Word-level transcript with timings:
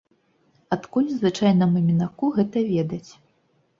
Адкуль 0.75 1.11
звычайнаму 1.19 1.77
мінаку 1.91 2.33
гэта 2.39 2.67
ведаць? 2.75 3.07